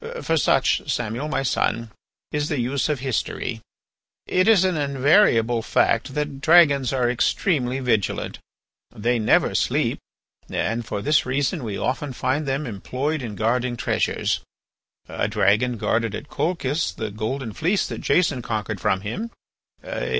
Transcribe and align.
For 0.23 0.35
such, 0.35 0.89
Samuel, 0.91 1.27
my 1.27 1.43
son, 1.43 1.91
is 2.31 2.49
the 2.49 2.59
use 2.59 2.89
of 2.89 3.01
history. 3.01 3.61
"It 4.25 4.47
is 4.47 4.63
an 4.63 4.75
invariable 4.75 5.61
fact 5.61 6.15
that 6.15 6.41
dragons 6.41 6.91
are 6.91 7.07
extremely 7.07 7.79
vigilant. 7.81 8.39
They 8.91 9.19
never 9.19 9.53
sleep, 9.53 9.99
and 10.49 10.83
for 10.83 11.03
this 11.03 11.27
reason 11.27 11.63
we 11.63 11.77
often 11.77 12.13
find 12.13 12.47
them 12.47 12.65
employed 12.65 13.21
in 13.21 13.35
guarding 13.35 13.77
treasures. 13.77 14.39
A 15.07 15.27
dragon 15.27 15.77
guarded 15.77 16.15
at 16.15 16.29
Colchis 16.29 16.91
the 16.95 17.11
golden 17.11 17.53
fleece 17.53 17.85
that 17.85 18.01
Jason 18.01 18.41
conquered 18.41 18.81
from 18.81 19.01
him. 19.01 19.29